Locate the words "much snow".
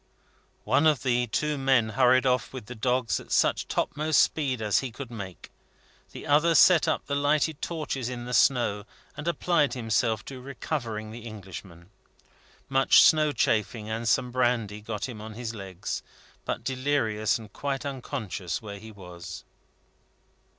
12.67-13.31